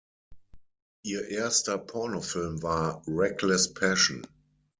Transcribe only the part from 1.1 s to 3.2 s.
erster Pornofilm war